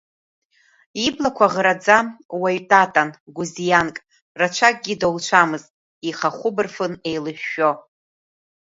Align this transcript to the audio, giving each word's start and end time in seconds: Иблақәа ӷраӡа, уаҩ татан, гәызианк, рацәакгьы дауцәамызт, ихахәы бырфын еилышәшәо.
Иблақәа 1.07 1.47
ӷраӡа, 1.53 1.97
уаҩ 2.41 2.59
татан, 2.69 3.09
гәызианк, 3.35 3.95
рацәакгьы 4.39 4.95
дауцәамызт, 5.01 5.69
ихахәы 6.09 6.49
бырфын 6.55 6.93
еилышәшәо. 7.09 7.71